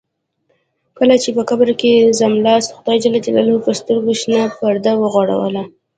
[0.97, 5.63] کله چې په قبر کې څملاست خدای جل جلاله پر سترګو شنه پرده وغوړوله.